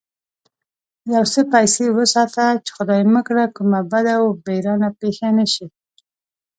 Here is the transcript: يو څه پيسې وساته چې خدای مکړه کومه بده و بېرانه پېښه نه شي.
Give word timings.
يو 1.13 1.23
څه 1.33 1.41
پيسې 1.53 1.85
وساته 1.97 2.43
چې 2.63 2.71
خدای 2.77 3.01
مکړه 3.13 3.45
کومه 3.55 3.81
بده 3.91 4.15
و 4.19 4.25
بېرانه 4.45 4.89
پېښه 4.99 5.27
نه 5.37 5.45
شي. 5.53 5.65